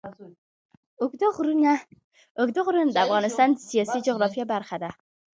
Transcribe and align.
اوږده 1.01 1.27
غرونه 2.65 2.83
د 2.93 2.97
افغانستان 3.05 3.49
د 3.53 3.57
سیاسي 3.69 3.99
جغرافیه 4.07 4.45
برخه 4.53 4.75
ده. 4.83 4.89